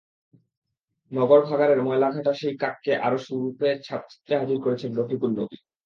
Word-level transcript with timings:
নগর 1.11 1.41
ভাগাড়ের 1.45 1.79
ময়লা-ঘাঁটা 1.81 2.33
সেই 2.33 2.55
কাককে 2.57 2.93
আরও 2.97 3.17
সুরূপে 3.19 3.69
ছাপচিত্রে 3.83 4.33
হাজির 4.37 4.57
করেছেন 4.61 4.91
রফিকুন 4.95 5.31
নবী। 5.37 5.57